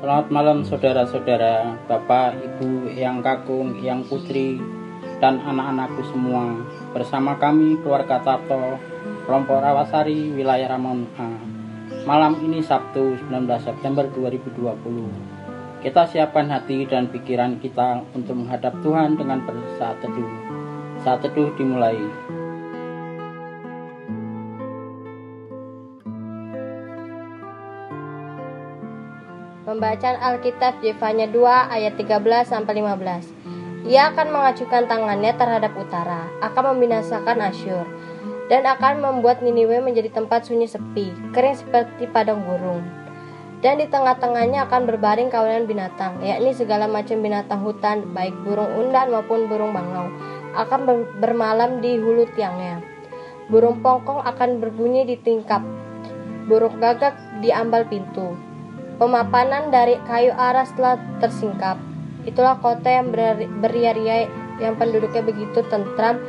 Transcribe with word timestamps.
Selamat 0.00 0.32
malam 0.32 0.64
saudara-saudara, 0.64 1.76
Bapak, 1.84 2.40
Ibu, 2.40 2.88
Yang 2.96 3.20
Kakung, 3.20 3.84
Yang 3.84 4.08
Putri, 4.08 4.56
dan 5.20 5.44
anak-anakku 5.44 6.00
semua. 6.08 6.56
Bersama 6.96 7.36
kami 7.36 7.76
keluarga 7.84 8.16
Tarto, 8.24 8.80
kelompok 9.28 9.60
Rawasari, 9.60 10.32
wilayah 10.32 10.72
Ramon 10.72 11.04
A. 11.20 11.28
Malam 12.08 12.40
ini 12.40 12.64
Sabtu 12.64 13.12
19 13.28 13.44
September 13.60 14.08
2020. 14.08 15.84
Kita 15.84 16.08
siapkan 16.08 16.48
hati 16.48 16.88
dan 16.88 17.12
pikiran 17.12 17.60
kita 17.60 18.00
untuk 18.16 18.40
menghadap 18.40 18.80
Tuhan 18.80 19.20
dengan 19.20 19.44
bersaat 19.44 20.00
teduh. 20.00 20.32
Saat 21.04 21.28
teduh 21.28 21.52
dimulai. 21.60 22.00
Pembacaan 29.70 30.18
Alkitab 30.18 30.82
Yefanya 30.82 31.30
2 31.30 31.46
ayat 31.46 31.94
13 31.94 32.26
sampai 32.42 32.82
15. 32.82 33.86
Ia 33.86 34.10
akan 34.10 34.34
mengacukan 34.34 34.90
tangannya 34.90 35.30
terhadap 35.38 35.70
utara, 35.78 36.26
akan 36.42 36.74
membinasakan 36.74 37.38
Asyur, 37.38 37.86
dan 38.50 38.66
akan 38.66 38.98
membuat 38.98 39.46
Niniwe 39.46 39.78
menjadi 39.78 40.10
tempat 40.10 40.50
sunyi 40.50 40.66
sepi, 40.66 41.14
kering 41.30 41.54
seperti 41.54 42.10
padang 42.10 42.42
gurun. 42.50 42.82
Dan 43.62 43.78
di 43.78 43.86
tengah-tengahnya 43.86 44.66
akan 44.66 44.90
berbaring 44.90 45.30
kawanan 45.30 45.70
binatang, 45.70 46.18
yakni 46.18 46.50
segala 46.50 46.90
macam 46.90 47.22
binatang 47.22 47.62
hutan, 47.62 48.10
baik 48.10 48.34
burung 48.42 48.74
undan 48.74 49.14
maupun 49.14 49.46
burung 49.46 49.70
bangau, 49.70 50.10
akan 50.58 51.06
bermalam 51.22 51.78
di 51.78 51.94
hulu 51.94 52.26
tiangnya. 52.34 52.82
Burung 53.46 53.86
pongkong 53.86 54.26
akan 54.26 54.58
berbunyi 54.58 55.06
di 55.06 55.14
tingkap, 55.14 55.62
burung 56.50 56.74
gagak 56.82 57.14
di 57.38 57.54
ambal 57.54 57.86
pintu, 57.86 58.49
Pemapanan 59.00 59.72
dari 59.72 59.96
kayu 60.04 60.28
aras 60.36 60.76
telah 60.76 61.00
tersingkap. 61.24 61.80
Itulah 62.28 62.60
kota 62.60 62.84
yang 62.84 63.08
beria-ria 63.64 64.28
yang 64.60 64.76
penduduknya 64.76 65.24
begitu 65.24 65.64
tentram 65.72 66.20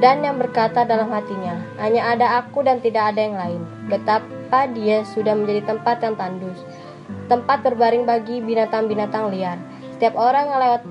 dan 0.00 0.24
yang 0.24 0.40
berkata 0.40 0.88
dalam 0.88 1.12
hatinya, 1.12 1.60
hanya 1.76 2.16
ada 2.16 2.40
aku 2.40 2.64
dan 2.64 2.80
tidak 2.80 3.12
ada 3.12 3.20
yang 3.20 3.36
lain. 3.36 3.60
Betapa 3.92 4.64
dia 4.72 5.04
sudah 5.04 5.36
menjadi 5.36 5.76
tempat 5.76 6.00
yang 6.00 6.16
tandus, 6.16 6.56
tempat 7.28 7.60
berbaring 7.60 8.08
bagi 8.08 8.40
binatang-binatang 8.40 9.28
liar. 9.28 9.60
Setiap 9.92 10.16
orang 10.16 10.48
yang 10.48 10.56
lewat 10.56 10.82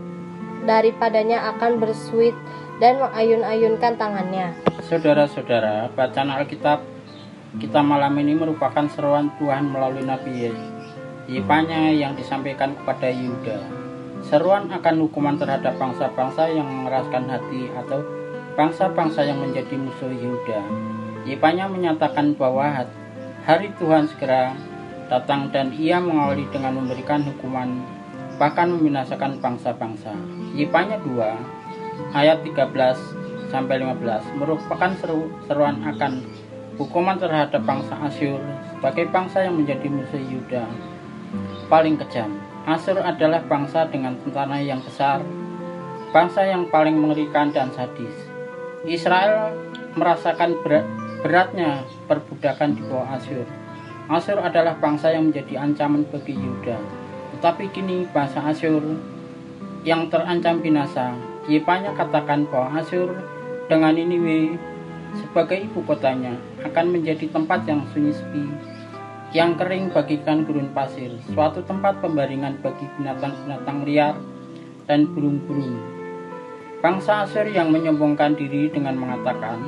daripadanya 0.69 1.57
akan 1.57 1.81
bersuit 1.81 2.37
dan 2.77 3.01
mengayun-ayunkan 3.01 3.97
tangannya. 3.97 4.53
Saudara-saudara, 4.85 5.89
bacaan 5.89 6.29
Alkitab 6.29 6.85
kita 7.57 7.81
malam 7.81 8.13
ini 8.21 8.37
merupakan 8.37 8.85
seruan 8.93 9.33
Tuhan 9.41 9.73
melalui 9.73 10.05
Nabi 10.05 10.45
Yesus 10.45 10.78
Yipanya 11.29 11.93
yang 11.93 12.17
disampaikan 12.17 12.73
kepada 12.73 13.05
Yuda. 13.05 13.61
Seruan 14.25 14.65
akan 14.73 15.05
hukuman 15.05 15.37
terhadap 15.37 15.77
bangsa-bangsa 15.77 16.49
yang 16.49 16.65
mengeraskan 16.65 17.29
hati 17.29 17.69
atau 17.77 18.01
bangsa-bangsa 18.57 19.29
yang 19.29 19.37
menjadi 19.37 19.77
musuh 19.77 20.09
Yuda. 20.09 20.57
Yipanya 21.29 21.69
menyatakan 21.69 22.33
bahwa 22.33 22.81
hari 23.45 23.69
Tuhan 23.77 24.09
segera 24.09 24.57
datang 25.05 25.53
dan 25.53 25.69
ia 25.77 26.01
mengawali 26.01 26.49
dengan 26.49 26.81
memberikan 26.81 27.21
hukuman 27.21 27.77
bahkan 28.41 28.73
membinasakan 28.73 29.37
bangsa-bangsa. 29.37 30.09
Yipanya 30.57 30.97
2 31.05 32.17
ayat 32.17 32.41
13 32.41 33.53
sampai 33.53 33.85
15 33.85 34.33
merupakan 34.33 34.97
seru, 34.97 35.29
seruan 35.45 35.77
akan 35.85 36.25
hukuman 36.81 37.21
terhadap 37.21 37.61
bangsa 37.61 37.93
Asyur 38.01 38.41
sebagai 38.73 39.13
bangsa 39.13 39.45
yang 39.45 39.61
menjadi 39.61 39.85
musuh 39.93 40.17
Yuda 40.17 40.65
paling 41.69 41.95
kejam. 42.01 42.29
Asur 42.69 43.01
adalah 43.01 43.41
bangsa 43.45 43.87
dengan 43.89 44.13
tentara 44.21 44.61
yang 44.61 44.83
besar, 44.83 45.23
bangsa 46.13 46.45
yang 46.45 46.69
paling 46.69 46.97
mengerikan 46.97 47.49
dan 47.49 47.73
sadis. 47.73 48.13
Israel 48.85 49.53
merasakan 49.97 50.59
berat, 50.61 50.85
beratnya 51.25 51.83
perbudakan 52.05 52.77
di 52.77 52.81
bawah 52.85 53.17
Asyur. 53.17 53.47
Asyur 54.09 54.39
adalah 54.41 54.77
bangsa 54.77 55.13
yang 55.13 55.29
menjadi 55.29 55.61
ancaman 55.65 56.05
bagi 56.09 56.37
Yuda. 56.37 56.77
Tetapi 57.37 57.73
kini 57.73 58.05
bangsa 58.09 58.45
Asyur 58.45 58.81
yang 59.81 60.11
terancam 60.13 60.61
binasa. 60.61 61.15
Yepanya 61.49 61.97
katakan 61.97 62.45
bahwa 62.47 62.77
Asyur 62.77 63.17
dengan 63.65 63.97
Niniwe 63.97 64.57
sebagai 65.17 65.57
ibu 65.57 65.81
kotanya 65.89 66.37
akan 66.61 66.85
menjadi 66.93 67.25
tempat 67.33 67.65
yang 67.65 67.81
sunyi 67.89 68.13
sepi 68.13 68.68
yang 69.29 69.53
kering 69.61 69.93
bagikan 69.93 70.41
gurun 70.41 70.73
pasir, 70.73 71.13
suatu 71.29 71.61
tempat 71.61 72.01
pembaringan 72.01 72.57
bagi 72.65 72.89
binatang-binatang 72.97 73.85
liar 73.85 74.15
dan 74.89 75.05
burung-burung. 75.13 75.77
Bangsa 76.81 77.27
Asyur 77.27 77.45
yang 77.51 77.69
menyombongkan 77.69 78.33
diri 78.33 78.73
dengan 78.73 78.97
mengatakan, 78.97 79.61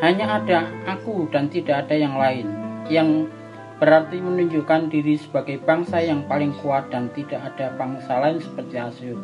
hanya 0.00 0.40
ada 0.40 0.64
aku 0.88 1.28
dan 1.28 1.52
tidak 1.52 1.84
ada 1.84 1.96
yang 1.98 2.16
lain, 2.16 2.48
yang 2.88 3.28
berarti 3.76 4.16
menunjukkan 4.16 4.88
diri 4.88 5.20
sebagai 5.20 5.60
bangsa 5.60 6.00
yang 6.00 6.24
paling 6.24 6.56
kuat 6.64 6.88
dan 6.88 7.12
tidak 7.12 7.52
ada 7.52 7.76
bangsa 7.76 8.16
lain 8.16 8.40
seperti 8.40 8.80
Asyur. 8.80 9.20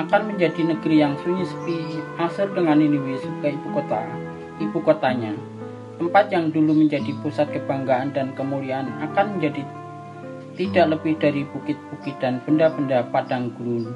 Akan 0.00 0.32
menjadi 0.32 0.72
negeri 0.72 1.04
yang 1.04 1.20
sunyi 1.20 1.44
sepi, 1.44 2.00
Asyur 2.16 2.48
dengan 2.56 2.80
Niniwe 2.80 3.20
sebagai 3.20 3.60
ibu 3.60 3.68
kota, 3.76 4.00
ibu 4.56 4.78
kotanya, 4.80 5.36
Tempat 6.00 6.32
yang 6.32 6.48
dulu 6.48 6.72
menjadi 6.72 7.12
pusat 7.20 7.52
kebanggaan 7.52 8.16
dan 8.16 8.32
kemuliaan 8.32 8.88
akan 9.04 9.36
menjadi 9.36 9.60
tidak 10.56 10.96
lebih 10.96 11.20
dari 11.20 11.44
bukit-bukit 11.52 12.16
dan 12.24 12.40
benda-benda 12.48 13.04
padang 13.12 13.52
gurun. 13.52 13.92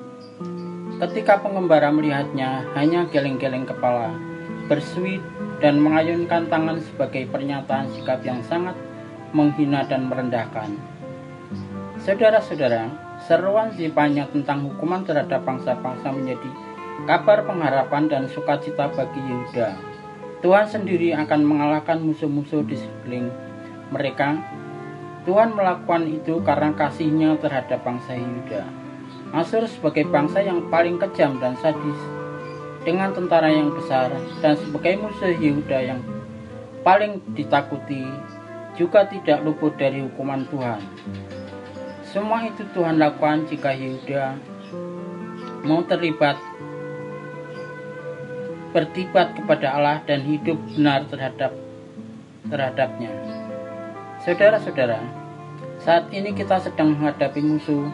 Ketika 1.01 1.41
pengembara 1.41 1.89
melihatnya, 1.89 2.69
hanya 2.77 3.09
geleng-geleng 3.09 3.65
kepala, 3.65 4.13
bersuit, 4.69 5.25
dan 5.65 5.81
mengayunkan 5.81 6.53
tangan 6.53 6.77
sebagai 6.85 7.25
pernyataan 7.33 7.89
sikap 7.97 8.21
yang 8.21 8.45
sangat 8.45 8.77
menghina 9.33 9.89
dan 9.89 10.05
merendahkan. 10.05 10.77
Saudara-saudara, 12.05 12.85
seruan 13.25 13.73
Zipanya 13.73 14.29
tentang 14.29 14.61
hukuman 14.69 15.09
terhadap 15.09 15.41
bangsa-bangsa 15.49 16.13
menjadi 16.13 16.53
kabar 17.09 17.49
pengharapan 17.49 18.13
dan 18.13 18.29
sukacita 18.29 18.93
bagi 18.93 19.25
Yehuda 19.25 19.94
Tuhan 20.45 20.69
sendiri 20.69 21.17
akan 21.17 21.41
mengalahkan 21.41 22.05
musuh-musuh 22.05 22.69
di 22.69 22.77
sekeliling 22.77 23.33
mereka. 23.89 24.37
Tuhan 25.25 25.57
melakukan 25.57 26.05
itu 26.05 26.45
karena 26.45 26.69
kasihnya 26.77 27.41
terhadap 27.41 27.81
bangsa 27.81 28.13
Yuda. 28.13 28.69
Asur 29.33 29.65
sebagai 29.65 30.05
bangsa 30.05 30.45
yang 30.45 30.69
paling 30.69 31.01
kejam 31.01 31.41
dan 31.41 31.57
sadis 31.65 31.97
dengan 32.85 33.17
tentara 33.17 33.49
yang 33.49 33.73
besar 33.73 34.13
dan 34.45 34.61
sebagai 34.61 35.01
musuh 35.01 35.33
Yehuda 35.33 35.79
yang 35.81 36.05
paling 36.85 37.25
ditakuti 37.33 38.05
juga 38.77 39.09
tidak 39.09 39.41
luput 39.49 39.73
dari 39.81 40.05
hukuman 40.05 40.45
Tuhan. 40.53 40.85
Semua 42.05 42.45
itu 42.45 42.69
Tuhan 42.77 43.01
lakukan 43.01 43.49
jika 43.49 43.73
Yehuda 43.73 44.37
mau 45.65 45.81
terlibat 45.89 46.37
bertibat 48.75 49.39
kepada 49.39 49.79
Allah 49.79 50.03
dan 50.03 50.27
hidup 50.27 50.59
benar 50.75 51.07
terhadap 51.07 51.55
terhadapnya. 52.51 53.15
Saudara-saudara, 54.27 54.99
saat 55.79 56.11
ini 56.11 56.35
kita 56.35 56.59
sedang 56.59 56.99
menghadapi 56.99 57.39
musuh 57.39 57.87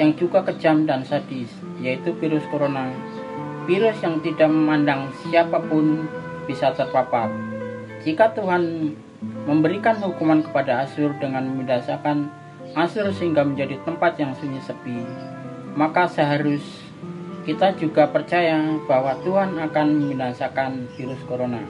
yang 0.00 0.16
juga 0.16 0.40
kejam 0.48 0.88
dan 0.88 1.04
sadis, 1.04 1.52
yaitu 1.84 2.16
virus 2.16 2.48
corona. 2.48 2.88
Virus 3.68 4.00
yang 4.00 4.24
tidak 4.24 4.48
memandang 4.48 5.12
siapa 5.20 5.60
pun 5.60 6.08
bisa 6.48 6.72
terpapar. 6.72 7.28
Jika 8.00 8.32
Tuhan 8.32 8.94
memberikan 9.44 10.00
hukuman 10.00 10.40
kepada 10.40 10.86
Asyur 10.86 11.12
dengan 11.18 11.44
membinasakan 11.44 12.30
Asyur 12.72 13.10
sehingga 13.10 13.42
menjadi 13.42 13.82
tempat 13.82 14.16
yang 14.22 14.32
sunyi 14.38 14.62
sepi, 14.62 15.02
maka 15.74 16.06
seharusnya 16.06 16.85
kita 17.46 17.78
juga 17.78 18.10
percaya 18.10 18.58
bahwa 18.90 19.14
Tuhan 19.22 19.54
akan 19.54 19.86
membinasakan 19.94 20.90
virus 20.98 21.22
corona. 21.30 21.62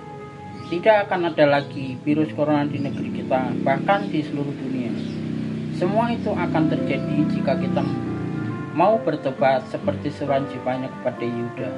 Tidak 0.73 1.05
akan 1.05 1.37
ada 1.37 1.45
lagi 1.45 2.01
virus 2.01 2.33
corona 2.33 2.65
di 2.65 2.81
negeri 2.81 3.13
kita, 3.13 3.53
bahkan 3.61 4.09
di 4.09 4.25
seluruh 4.25 4.57
dunia. 4.57 4.89
Semua 5.77 6.09
itu 6.09 6.33
akan 6.33 6.73
terjadi 6.73 7.29
jika 7.29 7.61
kita 7.61 7.85
mau 8.73 8.97
bertobat 9.05 9.69
seperti 9.69 10.09
suran 10.17 10.49
jipanya 10.49 10.89
kepada 10.89 11.25
Yuda. 11.29 11.71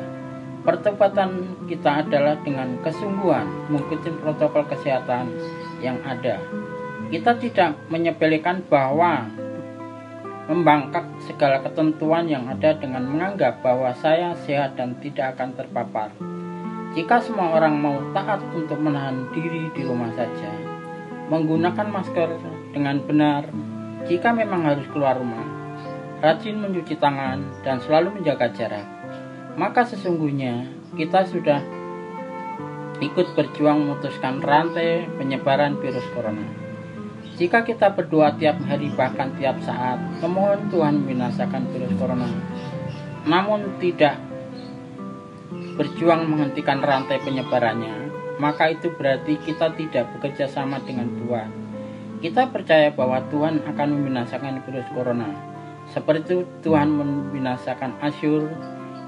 Pertobatan 0.63 1.31
kita 1.67 2.07
adalah 2.07 2.39
dengan 2.47 2.79
kesungguhan 2.87 3.67
mengikuti 3.67 4.15
protokol 4.23 4.63
kesehatan 4.71 5.27
yang 5.83 5.99
ada. 6.07 6.39
Kita 7.11 7.35
tidak 7.35 7.75
menyepelekan 7.91 8.63
bahwa 8.71 9.27
membangkak 10.49 11.05
segala 11.29 11.61
ketentuan 11.61 12.25
yang 12.25 12.49
ada 12.49 12.73
dengan 12.81 13.05
menganggap 13.05 13.61
bahwa 13.61 13.93
saya 13.93 14.33
sehat 14.49 14.81
dan 14.81 14.97
tidak 14.97 15.37
akan 15.37 15.53
terpapar. 15.53 16.09
Jika 16.97 17.21
semua 17.21 17.53
orang 17.53 17.77
mau 17.77 18.01
taat 18.17 18.41
untuk 18.57 18.81
menahan 18.81 19.29
diri 19.37 19.69
di 19.77 19.85
rumah 19.85 20.09
saja, 20.17 20.49
menggunakan 21.29 21.93
masker 21.93 22.29
dengan 22.73 22.97
benar, 23.05 23.45
Jika 24.09 24.33
memang 24.33 24.65
harus 24.65 24.89
keluar 24.89 25.21
rumah, 25.21 25.45
rajin 26.25 26.57
mencuci 26.57 26.97
tangan 26.97 27.61
dan 27.61 27.77
selalu 27.83 28.17
menjaga 28.17 28.49
jarak. 28.57 28.87
Maka 29.59 29.85
sesungguhnya 29.85 30.65
kita 30.97 31.29
sudah 31.29 31.61
ikut 33.05 33.37
berjuang 33.37 33.85
memutuskan 33.85 34.41
rantai 34.41 35.13
penyebaran 35.21 35.77
virus 35.83 36.07
corona. 36.17 36.68
Jika 37.39 37.63
kita 37.63 37.95
berdoa 37.95 38.35
tiap 38.35 38.59
hari 38.67 38.91
bahkan 38.99 39.31
tiap 39.39 39.63
saat, 39.63 40.03
memohon 40.19 40.67
Tuhan 40.75 41.07
membinasakan 41.07 41.71
virus 41.71 41.95
corona, 41.95 42.27
namun 43.31 43.79
tidak 43.79 44.19
berjuang 45.79 46.27
menghentikan 46.27 46.83
rantai 46.83 47.23
penyebarannya, 47.23 48.11
maka 48.43 48.75
itu 48.75 48.91
berarti 48.91 49.39
kita 49.39 49.71
tidak 49.79 50.11
bekerja 50.19 50.51
sama 50.51 50.83
dengan 50.83 51.15
Tuhan. 51.15 51.51
Kita 52.19 52.51
percaya 52.51 52.91
bahwa 52.91 53.23
Tuhan 53.31 53.63
akan 53.63 53.89
membinasakan 53.95 54.67
virus 54.67 54.91
corona. 54.91 55.31
Seperti 55.95 56.27
itu 56.27 56.39
Tuhan 56.67 56.91
membinasakan 56.91 58.03
Asyur. 58.03 58.51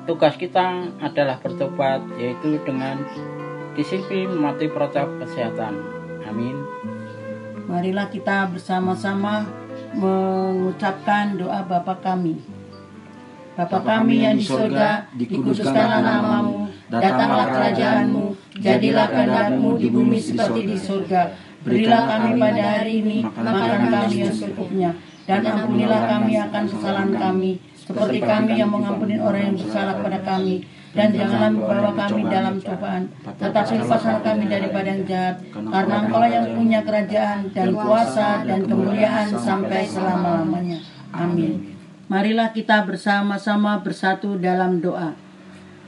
Tugas 0.06 0.38
kita 0.38 0.87
adalah 1.03 1.43
bertobat, 1.43 2.06
yaitu 2.15 2.62
dengan 2.62 3.03
disiplin 3.75 4.31
mematuhi 4.31 4.71
protokol 4.71 5.26
kesehatan. 5.26 5.75
Amin. 6.31 6.62
Marilah 7.70 8.11
kita 8.11 8.50
bersama-sama 8.50 9.46
mengucapkan 9.94 11.38
doa 11.38 11.62
Bapa 11.62 12.02
kami. 12.02 12.43
Bapa 13.55 13.78
kami 13.87 14.26
yang 14.26 14.34
di 14.34 14.43
surga, 14.43 15.06
dikuduskanlah 15.14 16.02
namamu, 16.02 16.67
datanglah 16.90 17.46
kerajaanmu, 17.55 18.34
jadilah 18.58 19.06
kehendakmu 19.06 19.78
di 19.78 19.87
bumi 19.87 20.19
seperti 20.19 20.61
di 20.67 20.76
surga. 20.82 21.31
Berilah 21.62 22.02
kami 22.11 22.31
pada 22.43 22.62
hari 22.82 22.93
ini 23.06 23.19
makan 23.22 23.81
kami 23.87 24.16
yang 24.19 24.34
secukupnya, 24.34 24.90
dan 25.31 25.46
ampunilah 25.46 26.02
kami 26.11 26.32
akan 26.43 26.64
kesalahan 26.66 27.12
kami, 27.14 27.50
seperti 27.78 28.19
kami 28.19 28.52
yang 28.58 28.75
mengampuni 28.75 29.14
orang 29.23 29.55
yang 29.55 29.56
bersalah 29.62 29.94
pada 30.02 30.19
kami. 30.26 30.66
Dan 30.90 31.14
janganlah 31.14 31.54
membawa 31.54 31.94
kami 31.94 32.26
dalam 32.26 32.58
cobaan, 32.58 33.06
tetapi 33.22 33.78
lepaskan 33.78 34.26
kami 34.26 34.50
daripada 34.50 34.90
yang 34.90 35.06
jahat, 35.06 35.37
karena 35.54 35.96
engkau 36.02 36.26
yang 36.26 36.46
punya 36.50 36.81
kerajaan 36.82 37.40
dan 37.54 37.69
kuasa 37.78 38.42
dan 38.42 38.66
kemuliaan 38.66 39.31
sampai 39.38 39.87
selama-lamanya. 39.87 40.82
Amin. 41.14 41.78
Marilah 42.10 42.50
kita 42.50 42.82
bersama-sama 42.82 43.78
bersatu 43.87 44.34
dalam 44.34 44.82
doa. 44.82 45.14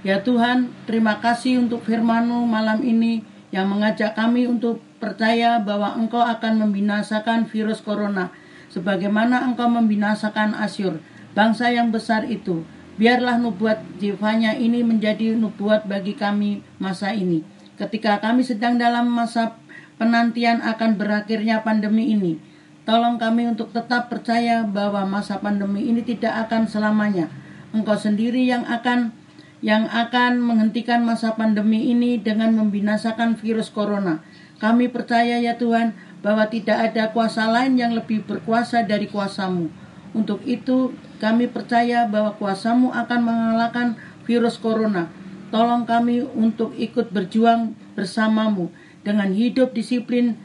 Ya 0.06 0.22
Tuhan, 0.22 0.70
terima 0.86 1.18
kasih 1.18 1.66
untuk 1.66 1.82
firman-Mu 1.82 2.46
malam 2.46 2.78
ini 2.86 3.26
yang 3.50 3.66
mengajak 3.66 4.14
kami 4.14 4.46
untuk 4.46 4.78
percaya 5.02 5.58
bahwa 5.58 5.98
Engkau 5.98 6.22
akan 6.22 6.62
membinasakan 6.62 7.50
virus 7.50 7.82
corona 7.82 8.30
sebagaimana 8.70 9.50
Engkau 9.50 9.66
membinasakan 9.66 10.54
Asyur, 10.54 11.02
bangsa 11.34 11.74
yang 11.74 11.90
besar 11.90 12.26
itu. 12.30 12.62
Biarlah 13.00 13.40
nubuat 13.40 14.00
jiwanya 14.00 14.56
ini 14.56 14.84
menjadi 14.84 15.32
nubuat 15.36 15.88
bagi 15.88 16.16
kami 16.16 16.60
masa 16.76 17.16
ini. 17.16 17.44
Ketika 17.80 18.20
kami 18.20 18.44
sedang 18.44 18.76
dalam 18.76 19.08
masa 19.08 19.56
penantian 19.96 20.60
akan 20.60 21.00
berakhirnya 21.00 21.64
pandemi 21.64 22.12
ini, 22.12 22.36
Tolong 22.82 23.14
kami 23.14 23.46
untuk 23.46 23.70
tetap 23.70 24.10
percaya 24.10 24.66
bahwa 24.66 25.06
masa 25.06 25.38
pandemi 25.38 25.86
ini 25.86 26.02
tidak 26.02 26.50
akan 26.50 26.66
selamanya. 26.66 27.30
Engkau 27.70 27.94
sendiri 27.94 28.42
yang 28.42 28.66
akan 28.66 29.14
yang 29.62 29.86
akan 29.86 30.42
menghentikan 30.42 31.06
masa 31.06 31.38
pandemi 31.38 31.94
ini 31.94 32.18
dengan 32.18 32.50
membinasakan 32.58 33.38
virus 33.38 33.70
corona. 33.70 34.26
Kami 34.58 34.90
percaya 34.90 35.38
ya 35.38 35.54
Tuhan 35.54 35.94
bahwa 36.26 36.50
tidak 36.50 36.90
ada 36.90 37.14
kuasa 37.14 37.46
lain 37.46 37.78
yang 37.78 37.94
lebih 37.94 38.26
berkuasa 38.26 38.82
dari 38.82 39.06
kuasamu. 39.06 39.70
Untuk 40.12 40.44
itu 40.44 40.92
kami 41.18 41.48
percaya 41.48 42.04
bahwa 42.04 42.36
kuasamu 42.36 42.92
akan 42.92 43.20
mengalahkan 43.24 43.96
virus 44.28 44.60
corona. 44.60 45.08
Tolong 45.48 45.84
kami 45.84 46.24
untuk 46.24 46.72
ikut 46.76 47.12
berjuang 47.12 47.76
bersamamu 47.92 48.72
dengan 49.04 49.32
hidup 49.32 49.76
disiplin 49.76 50.36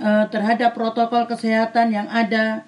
uh, 0.00 0.24
terhadap 0.28 0.72
protokol 0.72 1.28
kesehatan 1.28 1.92
yang 1.92 2.08
ada. 2.08 2.64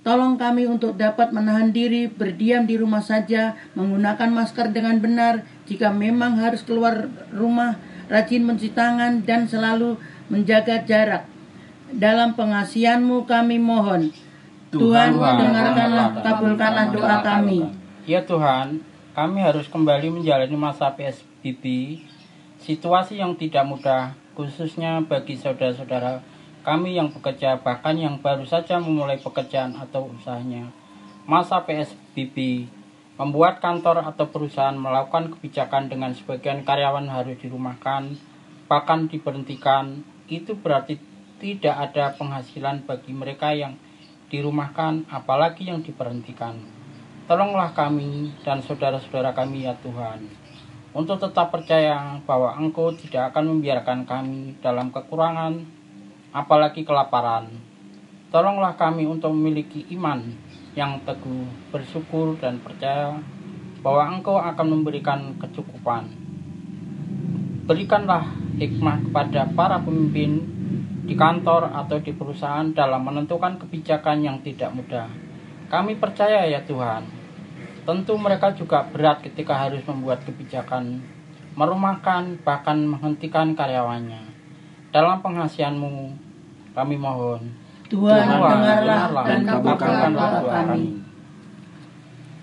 Tolong 0.00 0.40
kami 0.40 0.64
untuk 0.64 0.96
dapat 0.96 1.28
menahan 1.28 1.76
diri, 1.76 2.08
berdiam 2.08 2.64
di 2.64 2.80
rumah 2.80 3.04
saja, 3.04 3.52
menggunakan 3.76 4.32
masker 4.32 4.72
dengan 4.72 4.96
benar. 4.96 5.44
Jika 5.68 5.92
memang 5.92 6.40
harus 6.40 6.64
keluar 6.64 7.12
rumah, 7.36 7.76
rajin 8.08 8.48
mencuci 8.48 8.72
tangan 8.72 9.20
dan 9.28 9.44
selalu 9.44 10.00
menjaga 10.32 10.80
jarak. 10.88 11.28
Dalam 11.92 12.32
pengasihanmu 12.32 13.28
kami 13.28 13.60
mohon. 13.60 14.29
Tuhan, 14.70 15.18
Tuhan 15.18 15.34
dengarkanlah, 15.42 16.08
kabulkanlah 16.22 16.86
doa 16.94 17.16
kami. 17.26 17.58
Ya 18.06 18.22
Tuhan, 18.22 18.78
kami 19.18 19.42
harus 19.42 19.66
kembali 19.66 20.14
menjalani 20.14 20.54
masa 20.54 20.94
PSBB, 20.94 21.98
situasi 22.62 23.18
yang 23.18 23.34
tidak 23.34 23.66
mudah, 23.66 24.14
khususnya 24.38 25.02
bagi 25.02 25.34
saudara-saudara 25.34 26.22
kami 26.62 26.94
yang 26.94 27.10
bekerja 27.10 27.58
bahkan 27.58 27.98
yang 27.98 28.22
baru 28.22 28.46
saja 28.46 28.78
memulai 28.78 29.18
pekerjaan 29.18 29.74
atau 29.74 30.06
usahanya. 30.12 30.70
Masa 31.26 31.66
PSBB 31.66 32.68
membuat 33.18 33.58
kantor 33.58 34.06
atau 34.06 34.30
perusahaan 34.30 34.76
melakukan 34.76 35.34
kebijakan 35.34 35.90
dengan 35.90 36.14
sebagian 36.14 36.62
karyawan 36.62 37.10
harus 37.10 37.34
dirumahkan, 37.42 38.14
bahkan 38.70 39.10
diberhentikan. 39.10 40.06
Itu 40.30 40.54
berarti 40.54 41.02
tidak 41.42 41.90
ada 41.90 42.14
penghasilan 42.14 42.86
bagi 42.86 43.10
mereka 43.10 43.50
yang 43.50 43.74
dirumahkan, 44.30 45.10
apalagi 45.10 45.68
yang 45.68 45.82
diberhentikan. 45.82 46.56
Tolonglah 47.26 47.74
kami 47.74 48.32
dan 48.46 48.62
saudara-saudara 48.62 49.34
kami 49.34 49.66
ya 49.66 49.74
Tuhan, 49.82 50.30
untuk 50.90 51.22
tetap 51.22 51.54
percaya 51.54 52.18
bahwa 52.26 52.54
Engkau 52.58 52.90
tidak 52.94 53.30
akan 53.34 53.54
membiarkan 53.58 54.02
kami 54.06 54.58
dalam 54.58 54.90
kekurangan 54.90 55.62
apalagi 56.34 56.82
kelaparan. 56.82 57.50
Tolonglah 58.30 58.78
kami 58.78 59.06
untuk 59.06 59.34
memiliki 59.34 59.86
iman 59.94 60.22
yang 60.78 61.02
teguh, 61.02 61.46
bersyukur 61.74 62.38
dan 62.38 62.62
percaya 62.62 63.18
bahwa 63.82 64.06
Engkau 64.10 64.38
akan 64.38 64.66
memberikan 64.66 65.34
kecukupan. 65.38 66.10
Berikanlah 67.66 68.26
hikmah 68.58 69.06
kepada 69.06 69.46
para 69.54 69.78
pemimpin 69.78 70.42
di 71.10 71.18
kantor 71.18 71.74
atau 71.74 71.98
di 71.98 72.14
perusahaan 72.14 72.70
dalam 72.70 73.02
menentukan 73.02 73.58
kebijakan 73.58 74.22
yang 74.22 74.38
tidak 74.46 74.70
mudah. 74.70 75.10
Kami 75.66 75.98
percaya 75.98 76.46
ya 76.46 76.62
Tuhan, 76.62 77.02
tentu 77.82 78.14
mereka 78.14 78.54
juga 78.54 78.86
berat 78.86 79.18
ketika 79.18 79.58
harus 79.58 79.82
membuat 79.90 80.22
kebijakan, 80.22 81.02
merumahkan 81.58 82.38
bahkan 82.46 82.78
menghentikan 82.86 83.58
karyawannya. 83.58 84.22
Dalam 84.94 85.18
penghasilanmu, 85.18 86.14
kami 86.78 86.94
mohon. 86.94 87.58
Tuhan, 87.90 88.14
dengarlah 88.30 89.26
dan 89.26 89.40
kabulkanlah 89.42 90.06
doa 90.14 90.62
kami. 90.62 91.02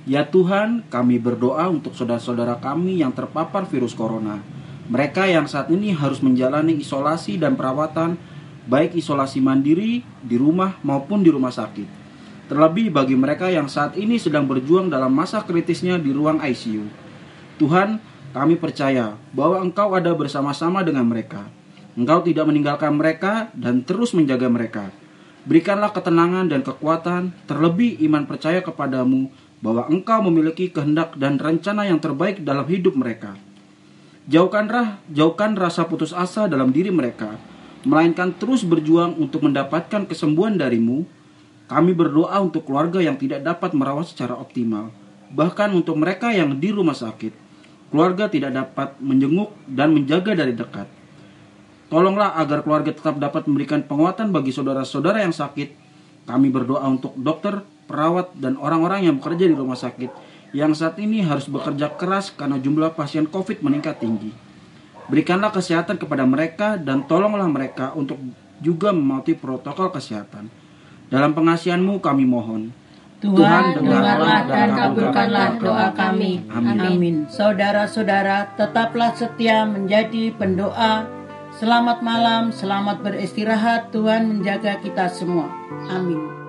Ya 0.04 0.28
Tuhan, 0.28 0.92
kami 0.92 1.24
berdoa 1.24 1.72
untuk 1.72 1.96
saudara-saudara 1.96 2.60
kami 2.60 3.00
yang 3.00 3.16
terpapar 3.16 3.64
virus 3.64 3.96
corona. 3.96 4.44
Mereka 4.92 5.24
yang 5.28 5.48
saat 5.48 5.72
ini 5.72 5.96
harus 5.96 6.20
menjalani 6.20 6.80
isolasi 6.80 7.40
dan 7.40 7.56
perawatan, 7.56 8.16
baik 8.68 9.00
isolasi 9.00 9.40
mandiri 9.40 10.04
di 10.22 10.36
rumah 10.36 10.76
maupun 10.84 11.24
di 11.24 11.32
rumah 11.32 11.52
sakit. 11.52 12.06
Terlebih 12.48 12.92
bagi 12.92 13.16
mereka 13.16 13.52
yang 13.52 13.68
saat 13.68 13.96
ini 14.00 14.20
sedang 14.20 14.48
berjuang 14.48 14.88
dalam 14.88 15.12
masa 15.12 15.44
kritisnya 15.44 16.00
di 16.00 16.16
ruang 16.16 16.40
ICU. 16.40 16.88
Tuhan, 17.60 18.00
kami 18.32 18.56
percaya 18.60 19.16
bahwa 19.36 19.64
Engkau 19.64 19.92
ada 19.96 20.14
bersama-sama 20.16 20.84
dengan 20.84 21.08
mereka. 21.08 21.48
Engkau 21.98 22.22
tidak 22.22 22.46
meninggalkan 22.46 22.94
mereka 22.94 23.50
dan 23.58 23.82
terus 23.82 24.14
menjaga 24.14 24.48
mereka. 24.48 24.94
Berikanlah 25.48 25.96
ketenangan 25.96 26.52
dan 26.52 26.62
kekuatan, 26.62 27.32
terlebih 27.48 27.98
iman 28.04 28.28
percaya 28.28 28.60
kepadamu 28.60 29.32
bahwa 29.64 29.90
engkau 29.90 30.22
memiliki 30.30 30.70
kehendak 30.70 31.18
dan 31.18 31.42
rencana 31.42 31.88
yang 31.90 31.98
terbaik 31.98 32.44
dalam 32.46 32.68
hidup 32.70 32.94
mereka. 32.94 33.34
Jauhkanlah, 34.28 35.00
jauhkan 35.08 35.56
rasa 35.56 35.88
putus 35.88 36.12
asa 36.12 36.52
dalam 36.52 36.76
diri 36.76 36.92
mereka, 36.92 37.40
melainkan 37.86 38.34
terus 38.34 38.66
berjuang 38.66 39.20
untuk 39.20 39.46
mendapatkan 39.46 40.08
kesembuhan 40.08 40.58
darimu. 40.58 41.06
Kami 41.68 41.92
berdoa 41.92 42.40
untuk 42.40 42.64
keluarga 42.64 43.04
yang 43.04 43.20
tidak 43.20 43.44
dapat 43.44 43.76
merawat 43.76 44.08
secara 44.08 44.40
optimal, 44.40 44.88
bahkan 45.36 45.68
untuk 45.76 46.00
mereka 46.00 46.32
yang 46.32 46.56
di 46.56 46.72
rumah 46.72 46.96
sakit. 46.96 47.36
Keluarga 47.92 48.32
tidak 48.32 48.56
dapat 48.56 48.96
menjenguk 49.04 49.52
dan 49.68 49.92
menjaga 49.92 50.32
dari 50.32 50.56
dekat. 50.56 50.88
Tolonglah 51.92 52.40
agar 52.40 52.64
keluarga 52.64 52.96
tetap 52.96 53.20
dapat 53.20 53.52
memberikan 53.52 53.84
penguatan 53.84 54.32
bagi 54.32 54.56
saudara-saudara 54.56 55.28
yang 55.28 55.36
sakit. 55.36 55.76
Kami 56.24 56.48
berdoa 56.52 56.88
untuk 56.88 57.16
dokter, 57.20 57.64
perawat, 57.88 58.32
dan 58.40 58.56
orang-orang 58.56 59.08
yang 59.12 59.16
bekerja 59.20 59.52
di 59.52 59.56
rumah 59.56 59.80
sakit 59.80 60.12
yang 60.56 60.72
saat 60.72 60.96
ini 61.00 61.20
harus 61.24 61.52
bekerja 61.52 61.92
keras 62.00 62.32
karena 62.32 62.56
jumlah 62.56 62.96
pasien 62.96 63.28
COVID 63.28 63.60
meningkat 63.60 64.00
tinggi. 64.00 64.32
Berikanlah 65.08 65.56
kesehatan 65.56 65.96
kepada 65.96 66.28
mereka 66.28 66.76
dan 66.76 67.08
tolonglah 67.08 67.48
mereka 67.48 67.96
untuk 67.96 68.20
juga 68.60 68.92
mematuhi 68.92 69.40
protokol 69.40 69.92
kesehatan. 69.92 70.52
Dalam 71.08 71.32
pengasihanmu 71.32 72.04
kami 72.04 72.28
mohon. 72.28 72.76
Tuhan, 73.18 73.74
Tuhan, 73.74 73.82
dengarlah 73.82 74.46
dan 74.46 74.70
dan 74.70 74.70
kabulkanlah 74.78 75.50
doa 75.58 75.88
kami. 75.98 76.46
Amin. 76.54 76.78
Amin. 76.78 77.16
Saudara-saudara, 77.26 78.54
tetaplah 78.54 79.18
setia 79.18 79.66
menjadi 79.66 80.30
pendoa. 80.38 81.10
Selamat 81.58 82.06
malam, 82.06 82.54
selamat 82.54 83.02
beristirahat. 83.02 83.90
Tuhan 83.90 84.38
menjaga 84.38 84.78
kita 84.78 85.10
semua. 85.10 85.50
Amin. 85.90 86.47